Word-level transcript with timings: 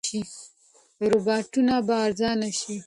روباټونه 1.11 1.75
به 1.87 1.95
ارزانه 2.05 2.49
شي. 2.59 2.75